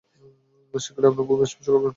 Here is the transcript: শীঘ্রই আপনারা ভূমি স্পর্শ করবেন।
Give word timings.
শীঘ্রই 0.73 1.07
আপনারা 1.09 1.27
ভূমি 1.29 1.45
স্পর্শ 1.51 1.67
করবেন। 1.73 1.89